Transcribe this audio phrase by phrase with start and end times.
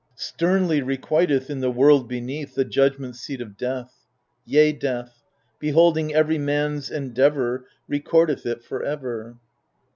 [0.15, 3.99] Sternly requiteth, in the world beneath, The judgment seat of Death;
[4.47, 5.21] Yea, Death,
[5.59, 9.37] beholding every man's endeavour, Recordeth it for ever.